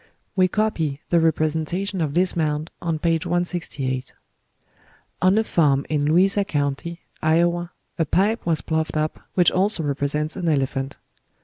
We 0.35 0.47
copy 0.47 0.99
the 1.11 1.19
representation 1.19 2.01
of 2.01 2.15
this 2.15 2.35
mound 2.35 2.71
on 2.81 2.97
page 2.97 3.27
168. 3.27 4.13
On 5.21 5.37
a 5.37 5.43
farm 5.43 5.85
in 5.89 6.05
Louisa 6.05 6.43
County, 6.43 7.01
Iowa, 7.21 7.69
a 7.99 8.05
pipe 8.05 8.43
was 8.43 8.61
ploughed 8.61 8.97
up 8.97 9.19
which 9.35 9.51
also 9.51 9.83
represents 9.83 10.35
an 10.35 10.49
elephant. 10.49 10.97